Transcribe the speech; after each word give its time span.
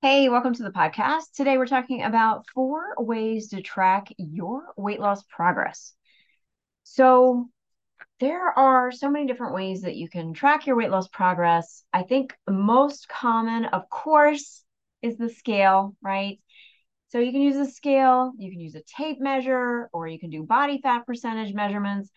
Hey, 0.00 0.28
welcome 0.28 0.54
to 0.54 0.62
the 0.62 0.70
podcast. 0.70 1.32
Today 1.34 1.58
we're 1.58 1.66
talking 1.66 2.04
about 2.04 2.46
four 2.54 2.94
ways 2.98 3.48
to 3.48 3.60
track 3.60 4.06
your 4.16 4.62
weight 4.76 5.00
loss 5.00 5.24
progress. 5.24 5.92
So, 6.84 7.48
there 8.20 8.56
are 8.56 8.92
so 8.92 9.10
many 9.10 9.26
different 9.26 9.54
ways 9.54 9.82
that 9.82 9.96
you 9.96 10.08
can 10.08 10.34
track 10.34 10.66
your 10.68 10.76
weight 10.76 10.90
loss 10.90 11.08
progress. 11.08 11.82
I 11.92 12.04
think 12.04 12.32
most 12.48 13.08
common, 13.08 13.64
of 13.64 13.90
course, 13.90 14.64
is 15.02 15.16
the 15.16 15.28
scale, 15.28 15.96
right? 16.00 16.38
So, 17.08 17.18
you 17.18 17.32
can 17.32 17.42
use 17.42 17.56
a 17.56 17.70
scale, 17.70 18.32
you 18.38 18.52
can 18.52 18.60
use 18.60 18.76
a 18.76 18.82
tape 18.96 19.20
measure, 19.20 19.90
or 19.92 20.06
you 20.06 20.20
can 20.20 20.30
do 20.30 20.44
body 20.44 20.80
fat 20.80 21.06
percentage 21.06 21.54
measurements. 21.54 22.10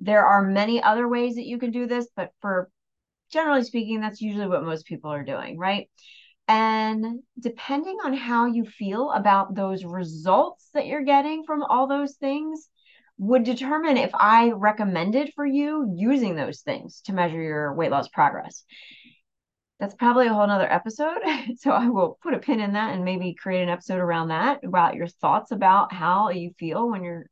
There 0.00 0.26
are 0.26 0.42
many 0.42 0.82
other 0.82 1.06
ways 1.06 1.36
that 1.36 1.46
you 1.46 1.58
can 1.58 1.70
do 1.70 1.86
this, 1.86 2.08
but 2.16 2.32
for 2.40 2.68
generally 3.30 3.62
speaking, 3.62 4.00
that's 4.00 4.20
usually 4.20 4.48
what 4.48 4.64
most 4.64 4.86
people 4.86 5.12
are 5.12 5.22
doing, 5.22 5.56
right? 5.56 5.88
And 6.48 7.20
depending 7.38 7.98
on 8.04 8.14
how 8.14 8.46
you 8.46 8.64
feel 8.64 9.10
about 9.12 9.54
those 9.54 9.84
results 9.84 10.68
that 10.74 10.86
you're 10.86 11.04
getting 11.04 11.44
from 11.44 11.62
all 11.62 11.86
those 11.86 12.16
things, 12.16 12.68
would 13.18 13.44
determine 13.44 13.96
if 13.96 14.10
I 14.14 14.50
recommended 14.50 15.32
for 15.34 15.46
you 15.46 15.92
using 15.96 16.34
those 16.34 16.62
things 16.62 17.02
to 17.02 17.12
measure 17.12 17.40
your 17.40 17.74
weight 17.74 17.90
loss 17.90 18.08
progress. 18.08 18.64
That's 19.78 19.94
probably 19.94 20.26
a 20.26 20.32
whole 20.32 20.46
nother 20.46 20.70
episode. 20.70 21.18
So 21.56 21.70
I 21.70 21.88
will 21.88 22.18
put 22.22 22.34
a 22.34 22.38
pin 22.38 22.60
in 22.60 22.72
that 22.72 22.94
and 22.94 23.04
maybe 23.04 23.34
create 23.34 23.62
an 23.62 23.68
episode 23.68 24.00
around 24.00 24.28
that 24.28 24.64
about 24.64 24.96
your 24.96 25.06
thoughts 25.06 25.52
about 25.52 25.92
how 25.92 26.30
you 26.30 26.52
feel 26.58 26.88
when 26.88 27.04
you're 27.04 27.26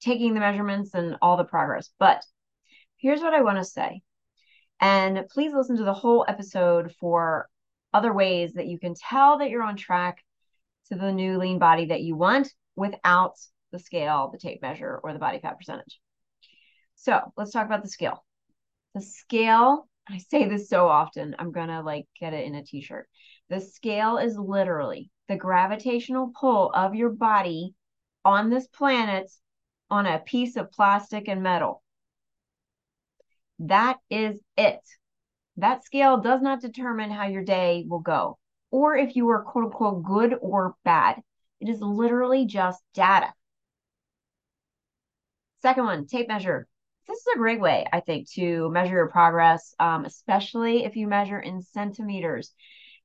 taking 0.00 0.34
the 0.34 0.40
measurements 0.40 0.94
and 0.94 1.16
all 1.20 1.36
the 1.36 1.44
progress. 1.44 1.90
But 1.98 2.22
here's 2.96 3.20
what 3.20 3.34
I 3.34 3.42
want 3.42 3.58
to 3.58 3.64
say. 3.64 4.02
And 4.80 5.26
please 5.30 5.52
listen 5.54 5.76
to 5.78 5.84
the 5.84 5.94
whole 5.94 6.24
episode 6.28 6.94
for 7.00 7.48
other 7.92 8.12
ways 8.12 8.54
that 8.54 8.66
you 8.66 8.78
can 8.78 8.94
tell 8.94 9.38
that 9.38 9.50
you're 9.50 9.62
on 9.62 9.76
track 9.76 10.22
to 10.88 10.96
the 10.96 11.12
new 11.12 11.38
lean 11.38 11.58
body 11.58 11.86
that 11.86 12.02
you 12.02 12.16
want 12.16 12.52
without 12.76 13.34
the 13.72 13.78
scale, 13.78 14.30
the 14.32 14.38
tape 14.38 14.62
measure, 14.62 15.00
or 15.02 15.12
the 15.12 15.18
body 15.18 15.38
fat 15.38 15.58
percentage. 15.58 16.00
So 16.94 17.20
let's 17.36 17.52
talk 17.52 17.66
about 17.66 17.82
the 17.82 17.88
scale. 17.88 18.24
The 18.94 19.02
scale, 19.02 19.88
I 20.08 20.18
say 20.18 20.48
this 20.48 20.68
so 20.68 20.88
often, 20.88 21.36
I'm 21.38 21.52
gonna 21.52 21.82
like 21.82 22.06
get 22.18 22.32
it 22.32 22.46
in 22.46 22.54
a 22.54 22.64
t-shirt. 22.64 23.08
The 23.48 23.60
scale 23.60 24.18
is 24.18 24.36
literally 24.36 25.10
the 25.28 25.36
gravitational 25.36 26.32
pull 26.38 26.70
of 26.72 26.94
your 26.94 27.10
body 27.10 27.74
on 28.24 28.50
this 28.50 28.66
planet 28.68 29.30
on 29.90 30.06
a 30.06 30.18
piece 30.18 30.56
of 30.56 30.72
plastic 30.72 31.28
and 31.28 31.42
metal. 31.42 31.82
That 33.58 33.98
is 34.10 34.40
it. 34.56 34.80
That 35.56 35.84
scale 35.84 36.18
does 36.18 36.42
not 36.42 36.60
determine 36.60 37.10
how 37.10 37.26
your 37.26 37.44
day 37.44 37.84
will 37.88 38.00
go 38.00 38.38
or 38.70 38.96
if 38.96 39.16
you 39.16 39.28
are 39.30 39.42
quote 39.42 39.64
unquote 39.64 40.02
good 40.02 40.34
or 40.40 40.76
bad. 40.84 41.22
It 41.60 41.68
is 41.68 41.80
literally 41.80 42.46
just 42.46 42.82
data. 42.94 43.32
Second 45.62 45.84
one, 45.84 46.06
tape 46.06 46.28
measure. 46.28 46.66
This 47.08 47.18
is 47.18 47.26
a 47.34 47.38
great 47.38 47.60
way, 47.60 47.86
I 47.92 48.00
think, 48.00 48.30
to 48.32 48.68
measure 48.70 48.94
your 48.94 49.08
progress, 49.08 49.74
um, 49.78 50.04
especially 50.04 50.84
if 50.84 50.96
you 50.96 51.06
measure 51.06 51.38
in 51.38 51.62
centimeters, 51.62 52.52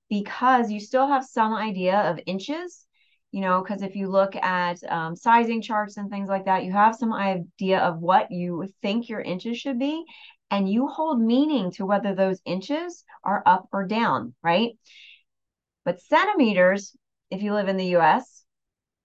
because 0.09 0.71
you 0.71 0.79
still 0.79 1.07
have 1.07 1.23
some 1.23 1.53
idea 1.53 1.97
of 1.97 2.19
inches. 2.25 2.85
You 3.31 3.39
know, 3.39 3.63
because 3.63 3.81
if 3.81 3.95
you 3.95 4.09
look 4.09 4.35
at 4.35 4.83
um, 4.91 5.15
sizing 5.15 5.61
charts 5.61 5.95
and 5.95 6.09
things 6.09 6.27
like 6.27 6.45
that, 6.45 6.65
you 6.65 6.73
have 6.73 6.97
some 6.97 7.13
idea 7.13 7.79
of 7.79 7.99
what 7.99 8.29
you 8.29 8.67
think 8.81 9.07
your 9.07 9.21
inches 9.21 9.57
should 9.57 9.79
be 9.79 10.03
and 10.51 10.69
you 10.69 10.87
hold 10.87 11.19
meaning 11.21 11.71
to 11.71 11.85
whether 11.85 12.13
those 12.13 12.41
inches 12.45 13.03
are 13.23 13.41
up 13.45 13.69
or 13.71 13.87
down, 13.87 14.35
right? 14.43 14.77
But 15.85 16.01
centimeters, 16.01 16.95
if 17.31 17.41
you 17.41 17.53
live 17.53 17.69
in 17.69 17.77
the 17.77 17.95
US, 17.97 18.43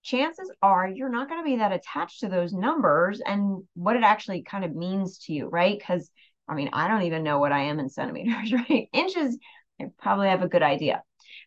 chances 0.02 0.52
are 0.60 0.88
you're 0.88 1.08
not 1.08 1.28
going 1.28 1.40
to 1.40 1.48
be 1.48 1.56
that 1.56 1.72
attached 1.72 2.20
to 2.20 2.28
those 2.28 2.52
numbers 2.52 3.20
and 3.24 3.62
what 3.74 3.96
it 3.96 4.02
actually 4.02 4.42
kind 4.42 4.64
of 4.64 4.74
means 4.74 5.18
to 5.20 5.32
you, 5.32 5.48
right? 5.48 5.78
Because 5.78 6.10
I 6.48 6.54
mean, 6.54 6.70
I 6.72 6.88
don't 6.88 7.02
even 7.02 7.22
know 7.22 7.38
what 7.38 7.52
I 7.52 7.64
am 7.64 7.80
in 7.80 7.88
centimeters, 7.88 8.52
right? 8.68 8.88
Inches, 8.92 9.38
I 9.80 9.86
probably 9.98 10.28
have 10.28 10.42
a 10.42 10.48
good 10.48 10.62
idea. 10.62 11.02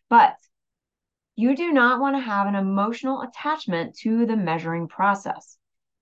But 0.08 0.34
you 1.36 1.56
do 1.56 1.72
not 1.72 2.00
want 2.00 2.16
to 2.16 2.20
have 2.20 2.46
an 2.46 2.54
emotional 2.54 3.22
attachment 3.22 3.96
to 3.98 4.26
the 4.26 4.36
measuring 4.36 4.88
process. 4.88 5.56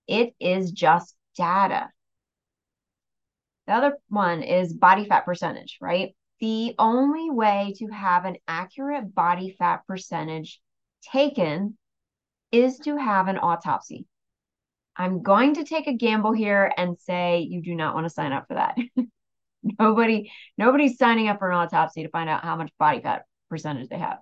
It 0.07 0.33
is 0.39 0.71
just 0.71 1.15
data. 1.35 1.89
The 3.69 3.75
other 3.75 3.97
one 4.07 4.41
is 4.41 4.73
body 4.73 5.05
fat 5.05 5.25
percentage, 5.25 5.77
right? 5.79 6.15
The 6.39 6.73
only 6.79 7.29
way 7.29 7.75
to 7.77 7.85
have 7.89 8.25
an 8.25 8.37
accurate 8.47 9.13
body 9.13 9.55
fat 9.59 9.85
percentage 9.85 10.59
taken 11.03 11.77
is 12.51 12.79
to 12.79 12.97
have 12.97 13.27
an 13.27 13.37
autopsy. 13.37 14.07
I'm 14.95 15.21
going 15.21 15.53
to 15.53 15.63
take 15.65 15.85
a 15.85 15.93
gamble 15.93 16.31
here 16.31 16.73
and 16.77 16.97
say 16.97 17.41
you 17.41 17.61
do 17.61 17.75
not 17.75 17.93
want 17.93 18.07
to 18.07 18.09
sign 18.09 18.31
up 18.31 18.47
for 18.47 18.55
that. 18.55 18.75
Nobody, 19.79 20.31
nobody's 20.57 20.97
signing 20.97 21.27
up 21.27 21.37
for 21.37 21.51
an 21.51 21.57
autopsy 21.57 22.01
to 22.01 22.09
find 22.09 22.27
out 22.27 22.43
how 22.43 22.55
much 22.55 22.71
body 22.79 23.01
fat 23.01 23.25
percentage 23.51 23.89
they 23.89 23.99
have. 23.99 24.17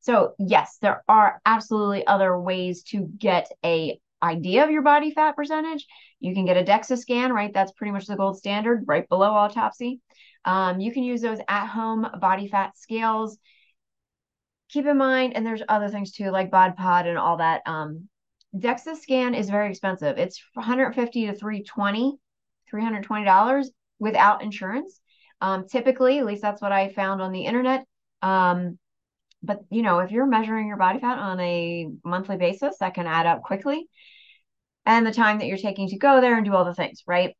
So 0.00 0.32
yes, 0.38 0.78
there 0.80 1.04
are 1.06 1.38
absolutely 1.44 2.06
other 2.06 2.40
ways 2.40 2.82
to 2.84 3.00
get 3.18 3.52
a 3.62 4.00
idea 4.22 4.64
of 4.64 4.70
your 4.70 4.82
body 4.82 5.12
fat 5.12 5.36
percentage. 5.36 5.86
You 6.20 6.34
can 6.34 6.44
get 6.44 6.56
a 6.56 6.64
DEXA 6.64 6.98
scan, 6.98 7.32
right? 7.32 7.52
That's 7.52 7.72
pretty 7.72 7.92
much 7.92 8.06
the 8.06 8.16
gold 8.16 8.36
standard, 8.36 8.84
right 8.86 9.08
below 9.08 9.30
autopsy. 9.30 10.00
Um, 10.44 10.80
you 10.80 10.92
can 10.92 11.02
use 11.02 11.20
those 11.20 11.38
at 11.48 11.66
home 11.66 12.06
body 12.20 12.48
fat 12.48 12.76
scales. 12.76 13.38
Keep 14.70 14.86
in 14.86 14.96
mind, 14.96 15.34
and 15.34 15.44
there's 15.44 15.62
other 15.68 15.88
things 15.88 16.12
too, 16.12 16.30
like 16.30 16.50
bod 16.50 16.76
pod 16.76 17.06
and 17.06 17.18
all 17.18 17.38
that. 17.38 17.62
Um, 17.66 18.08
DEXA 18.56 18.96
scan 18.96 19.34
is 19.34 19.50
very 19.50 19.70
expensive. 19.70 20.18
It's 20.18 20.42
150 20.54 21.26
to 21.26 21.34
320, 21.34 22.18
$320 22.72 23.66
without 23.98 24.42
insurance. 24.42 25.00
Um, 25.40 25.66
typically, 25.66 26.18
at 26.18 26.26
least 26.26 26.42
that's 26.42 26.60
what 26.60 26.72
I 26.72 26.88
found 26.88 27.22
on 27.22 27.32
the 27.32 27.44
internet. 27.44 27.84
Um, 28.22 28.78
but 29.42 29.60
you 29.70 29.82
know, 29.82 30.00
if 30.00 30.10
you're 30.10 30.26
measuring 30.26 30.66
your 30.66 30.76
body 30.76 30.98
fat 30.98 31.18
on 31.18 31.40
a 31.40 31.88
monthly 32.04 32.36
basis, 32.36 32.76
that 32.80 32.94
can 32.94 33.06
add 33.06 33.26
up 33.26 33.42
quickly. 33.42 33.88
And 34.86 35.06
the 35.06 35.12
time 35.12 35.38
that 35.38 35.46
you're 35.46 35.58
taking 35.58 35.88
to 35.88 35.98
go 35.98 36.20
there 36.20 36.36
and 36.36 36.44
do 36.44 36.54
all 36.54 36.64
the 36.64 36.74
things, 36.74 37.02
right? 37.06 37.36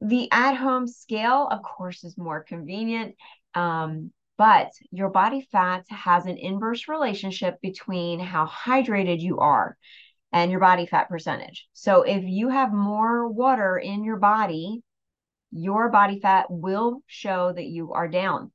The 0.00 0.28
at 0.30 0.54
home 0.54 0.86
scale, 0.86 1.48
of 1.50 1.62
course, 1.62 2.04
is 2.04 2.16
more 2.16 2.42
convenient. 2.44 3.16
Um, 3.54 4.12
but 4.36 4.70
your 4.92 5.10
body 5.10 5.48
fat 5.50 5.84
has 5.90 6.26
an 6.26 6.38
inverse 6.38 6.86
relationship 6.86 7.60
between 7.60 8.20
how 8.20 8.46
hydrated 8.46 9.20
you 9.20 9.40
are 9.40 9.76
and 10.32 10.50
your 10.50 10.60
body 10.60 10.86
fat 10.86 11.08
percentage. 11.08 11.66
So 11.72 12.02
if 12.02 12.22
you 12.24 12.48
have 12.48 12.72
more 12.72 13.26
water 13.28 13.76
in 13.76 14.04
your 14.04 14.18
body, 14.18 14.82
your 15.50 15.88
body 15.88 16.20
fat 16.20 16.46
will 16.50 17.02
show 17.06 17.52
that 17.52 17.64
you 17.64 17.92
are 17.94 18.06
down. 18.06 18.52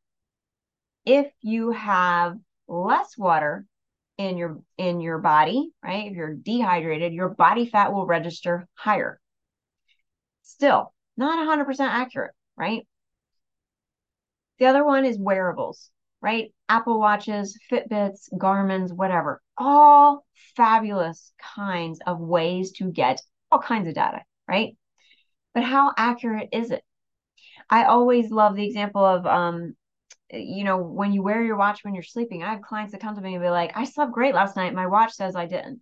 If 1.06 1.28
you 1.42 1.72
have 1.72 2.38
less 2.68 3.18
water 3.18 3.66
in 4.18 4.38
your 4.38 4.62
in 4.78 5.02
your 5.02 5.18
body, 5.18 5.72
right? 5.84 6.12
If 6.12 6.14
you're 6.14 6.36
dehydrated, 6.36 7.14
your 7.14 7.30
body 7.30 7.66
fat 7.66 7.94
will 7.94 8.06
register 8.06 8.68
higher. 8.76 9.20
Still, 10.44 10.94
not 11.18 11.40
100% 11.40 11.80
accurate, 11.80 12.34
right? 12.56 12.86
The 14.60 14.66
other 14.66 14.84
one 14.86 15.06
is 15.06 15.18
wearables, 15.18 15.90
right? 16.22 16.54
Apple 16.70 17.00
Watches, 17.00 17.58
Fitbits, 17.72 18.30
Garmin's, 18.38 18.94
whatever. 18.94 19.42
All 19.58 20.26
fabulous 20.56 21.34
kinds 21.56 22.00
of 22.06 22.20
ways 22.20 22.72
to 22.74 22.92
get 22.92 23.22
all 23.52 23.60
kinds 23.60 23.88
of 23.88 23.96
data, 23.96 24.22
right? 24.48 24.78
But 25.54 25.64
how 25.64 25.94
accurate 25.98 26.50
is 26.52 26.72
it? 26.72 26.84
I 27.70 27.86
always 27.86 28.32
love 28.32 28.56
the 28.56 28.66
example 28.66 29.04
of 29.04 29.26
um, 29.26 29.76
you 30.32 30.64
know, 30.64 30.78
when 30.78 31.14
you 31.14 31.22
wear 31.22 31.44
your 31.44 31.58
watch 31.58 31.84
when 31.84 31.94
you're 31.94 32.04
sleeping, 32.04 32.44
I 32.44 32.52
have 32.52 32.62
clients 32.62 32.92
that 32.92 33.02
come 33.02 33.16
to 33.16 33.22
me 33.22 33.36
and 33.36 33.44
be 33.44 33.50
like, 33.50 33.72
I 33.76 33.86
slept 33.86 34.12
great 34.12 34.34
last 34.34 34.56
night. 34.56 34.74
My 34.74 34.88
watch 34.88 35.14
says 35.14 35.36
I 35.36 35.46
didn't. 35.46 35.82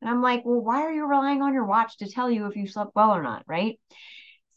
And 0.00 0.10
I'm 0.10 0.22
like, 0.22 0.44
well, 0.44 0.60
why 0.60 0.82
are 0.82 0.92
you 0.92 1.06
relying 1.06 1.42
on 1.42 1.54
your 1.54 1.64
watch 1.64 1.98
to 1.98 2.10
tell 2.10 2.30
you 2.30 2.46
if 2.46 2.56
you 2.56 2.66
slept 2.66 2.92
well 2.94 3.10
or 3.10 3.22
not? 3.22 3.44
Right. 3.46 3.80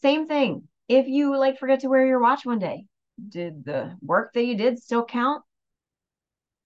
Same 0.01 0.27
thing. 0.27 0.67
If 0.87 1.07
you 1.07 1.37
like 1.37 1.57
forget 1.57 1.81
to 1.81 1.87
wear 1.87 2.05
your 2.05 2.19
watch 2.19 2.45
one 2.45 2.59
day, 2.59 2.85
did 3.27 3.63
the 3.63 3.95
work 4.01 4.33
that 4.33 4.43
you 4.43 4.55
did 4.57 4.79
still 4.79 5.05
count? 5.05 5.43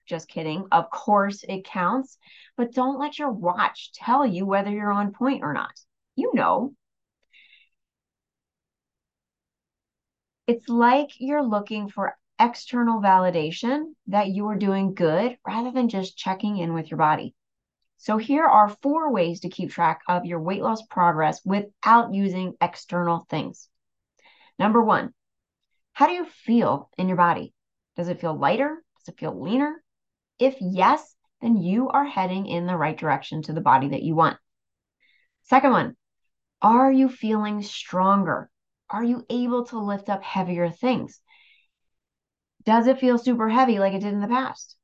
Just 0.05 0.27
kidding. 0.27 0.65
Of 0.71 0.89
course 0.89 1.43
it 1.47 1.65
counts, 1.65 2.17
but 2.57 2.73
don't 2.73 2.99
let 2.99 3.19
your 3.19 3.31
watch 3.31 3.91
tell 3.93 4.25
you 4.25 4.45
whether 4.45 4.69
you're 4.71 4.91
on 4.91 5.13
point 5.13 5.43
or 5.43 5.53
not. 5.53 5.71
You 6.15 6.31
know. 6.33 6.73
It's 10.47 10.67
like 10.67 11.11
you're 11.19 11.43
looking 11.43 11.89
for 11.89 12.17
external 12.39 13.01
validation 13.01 13.93
that 14.07 14.29
you 14.29 14.47
are 14.47 14.55
doing 14.55 14.93
good 14.93 15.37
rather 15.45 15.71
than 15.71 15.89
just 15.89 16.17
checking 16.17 16.57
in 16.57 16.73
with 16.73 16.89
your 16.89 16.97
body. 16.97 17.35
So, 17.97 18.17
here 18.17 18.45
are 18.45 18.75
four 18.81 19.11
ways 19.11 19.41
to 19.41 19.49
keep 19.49 19.71
track 19.71 20.01
of 20.09 20.25
your 20.25 20.41
weight 20.41 20.61
loss 20.61 20.81
progress 20.87 21.39
without 21.45 22.13
using 22.13 22.53
external 22.59 23.25
things. 23.29 23.69
Number 24.59 24.83
one, 24.83 25.13
how 25.93 26.07
do 26.07 26.13
you 26.13 26.25
feel 26.25 26.89
in 26.97 27.07
your 27.07 27.17
body? 27.17 27.53
Does 27.95 28.09
it 28.09 28.19
feel 28.19 28.37
lighter? 28.37 28.83
Does 28.97 29.13
it 29.13 29.19
feel 29.19 29.39
leaner? 29.39 29.83
If 30.39 30.57
yes, 30.59 31.15
then 31.41 31.57
you 31.57 31.89
are 31.89 32.05
heading 32.05 32.47
in 32.47 32.65
the 32.65 32.75
right 32.75 32.97
direction 32.97 33.41
to 33.43 33.53
the 33.53 33.61
body 33.61 33.89
that 33.89 34.03
you 34.03 34.15
want. 34.15 34.37
Second 35.43 35.71
one, 35.71 35.95
are 36.61 36.91
you 36.91 37.09
feeling 37.09 37.61
stronger? 37.61 38.49
Are 38.89 39.03
you 39.03 39.25
able 39.29 39.65
to 39.65 39.79
lift 39.79 40.09
up 40.09 40.23
heavier 40.23 40.69
things? 40.69 41.19
Does 42.65 42.87
it 42.87 42.99
feel 42.99 43.17
super 43.17 43.49
heavy 43.49 43.79
like 43.79 43.93
it 43.93 43.99
did 43.99 44.13
in 44.13 44.21
the 44.21 44.27
past? 44.27 44.75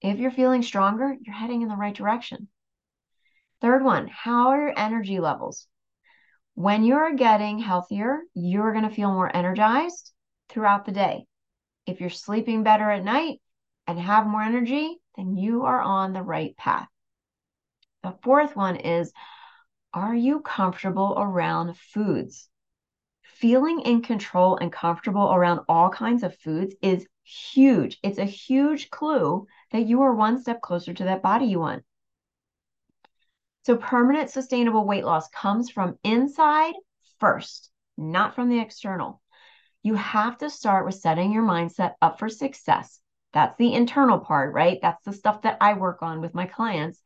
If 0.00 0.18
you're 0.18 0.30
feeling 0.30 0.62
stronger, 0.62 1.16
you're 1.20 1.34
heading 1.34 1.62
in 1.62 1.68
the 1.68 1.76
right 1.76 1.94
direction. 1.94 2.48
Third 3.60 3.84
one, 3.84 4.08
how 4.08 4.48
are 4.48 4.60
your 4.60 4.78
energy 4.78 5.20
levels? 5.20 5.66
When 6.54 6.84
you're 6.84 7.14
getting 7.14 7.58
healthier, 7.58 8.20
you're 8.34 8.72
going 8.72 8.88
to 8.88 8.94
feel 8.94 9.12
more 9.12 9.34
energized 9.34 10.12
throughout 10.48 10.84
the 10.84 10.92
day. 10.92 11.26
If 11.86 12.00
you're 12.00 12.10
sleeping 12.10 12.62
better 12.62 12.90
at 12.90 13.04
night 13.04 13.40
and 13.86 13.98
have 13.98 14.26
more 14.26 14.42
energy, 14.42 14.98
then 15.16 15.36
you 15.36 15.62
are 15.62 15.80
on 15.80 16.12
the 16.12 16.22
right 16.22 16.56
path. 16.56 16.88
The 18.02 18.16
fourth 18.22 18.56
one 18.56 18.76
is 18.76 19.12
Are 19.94 20.14
you 20.14 20.40
comfortable 20.40 21.14
around 21.16 21.76
foods? 21.76 22.48
Feeling 23.34 23.80
in 23.80 24.02
control 24.02 24.56
and 24.56 24.72
comfortable 24.72 25.32
around 25.32 25.60
all 25.68 25.90
kinds 25.90 26.22
of 26.22 26.36
foods 26.38 26.74
is 26.80 27.06
huge. 27.24 27.98
It's 28.02 28.18
a 28.18 28.24
huge 28.24 28.90
clue 28.90 29.46
that 29.72 29.86
you 29.86 30.02
are 30.02 30.14
one 30.14 30.40
step 30.40 30.60
closer 30.60 30.94
to 30.94 31.04
that 31.04 31.22
body 31.22 31.46
you 31.46 31.60
want. 31.60 31.84
So, 33.64 33.76
permanent 33.76 34.30
sustainable 34.30 34.86
weight 34.86 35.04
loss 35.04 35.28
comes 35.28 35.70
from 35.70 35.98
inside 36.02 36.74
first, 37.20 37.70
not 37.96 38.34
from 38.34 38.48
the 38.48 38.60
external. 38.60 39.22
You 39.82 39.94
have 39.94 40.38
to 40.38 40.50
start 40.50 40.84
with 40.84 40.94
setting 40.94 41.32
your 41.32 41.44
mindset 41.44 41.94
up 42.00 42.18
for 42.18 42.28
success. 42.28 43.00
That's 43.32 43.56
the 43.58 43.72
internal 43.72 44.18
part, 44.18 44.52
right? 44.52 44.78
That's 44.82 45.04
the 45.04 45.12
stuff 45.12 45.42
that 45.42 45.58
I 45.60 45.74
work 45.74 46.02
on 46.02 46.20
with 46.20 46.34
my 46.34 46.46
clients. 46.46 47.00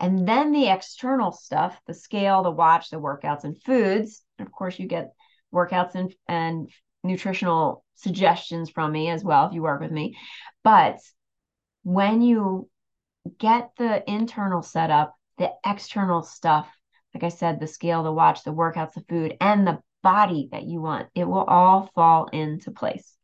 And 0.00 0.26
then 0.28 0.52
the 0.52 0.68
external 0.68 1.32
stuff, 1.32 1.80
the 1.86 1.94
scale, 1.94 2.42
the 2.42 2.50
watch, 2.50 2.90
the 2.90 3.00
workouts, 3.00 3.44
and 3.44 3.60
foods. 3.62 4.22
And 4.38 4.46
of 4.46 4.52
course, 4.52 4.78
you 4.78 4.86
get 4.86 5.12
workouts 5.52 5.94
and, 5.94 6.14
and 6.26 6.70
nutritional 7.04 7.84
suggestions 7.94 8.70
from 8.70 8.92
me 8.92 9.08
as 9.08 9.24
well 9.24 9.46
if 9.46 9.52
you 9.52 9.62
work 9.62 9.80
with 9.80 9.90
me. 9.90 10.16
But 10.62 10.98
when 11.82 12.22
you 12.22 12.68
get 13.38 13.70
the 13.78 14.08
internal 14.10 14.62
setup, 14.62 15.14
the 15.38 15.52
external 15.64 16.22
stuff, 16.22 16.68
like 17.14 17.24
I 17.24 17.28
said, 17.28 17.60
the 17.60 17.66
scale, 17.66 18.02
the 18.02 18.12
watch, 18.12 18.44
the 18.44 18.52
workouts, 18.52 18.94
the 18.94 19.04
food, 19.08 19.36
and 19.40 19.66
the 19.66 19.80
body 20.02 20.48
that 20.52 20.64
you 20.64 20.80
want, 20.80 21.08
it 21.14 21.24
will 21.24 21.44
all 21.44 21.90
fall 21.94 22.26
into 22.26 22.70
place. 22.70 23.14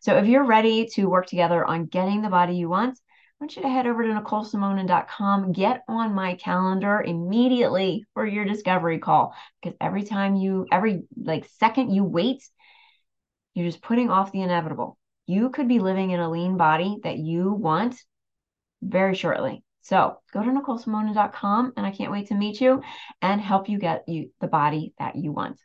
So 0.00 0.16
if 0.18 0.26
you're 0.26 0.44
ready 0.44 0.86
to 0.94 1.06
work 1.06 1.26
together 1.26 1.64
on 1.64 1.86
getting 1.86 2.22
the 2.22 2.28
body 2.28 2.56
you 2.56 2.68
want, 2.68 2.98
I 3.38 3.44
want 3.44 3.56
you 3.56 3.62
to 3.62 3.68
head 3.68 3.86
over 3.86 4.02
to 4.02 4.08
NicoleSimonin.com, 4.08 5.52
get 5.52 5.82
on 5.88 6.14
my 6.14 6.36
calendar 6.36 7.02
immediately 7.02 8.06
for 8.14 8.24
your 8.24 8.46
discovery 8.46 8.98
call. 8.98 9.34
Because 9.62 9.76
every 9.78 10.04
time 10.04 10.36
you, 10.36 10.66
every 10.72 11.02
like 11.22 11.46
second 11.58 11.90
you 11.90 12.02
wait, 12.02 12.42
you're 13.52 13.68
just 13.68 13.82
putting 13.82 14.08
off 14.08 14.32
the 14.32 14.40
inevitable. 14.40 14.96
You 15.26 15.50
could 15.50 15.68
be 15.68 15.80
living 15.80 16.12
in 16.12 16.20
a 16.20 16.30
lean 16.30 16.56
body 16.56 16.96
that 17.02 17.18
you 17.18 17.52
want 17.52 18.02
very 18.80 19.14
shortly. 19.14 19.62
So 19.82 20.18
go 20.32 20.42
to 20.42 20.48
NicoleSimonin.com 20.48 21.74
and 21.76 21.84
I 21.84 21.90
can't 21.90 22.12
wait 22.12 22.28
to 22.28 22.34
meet 22.34 22.58
you 22.58 22.80
and 23.20 23.38
help 23.38 23.68
you 23.68 23.78
get 23.78 24.04
you 24.08 24.30
the 24.40 24.48
body 24.48 24.94
that 24.98 25.14
you 25.14 25.32
want. 25.32 25.60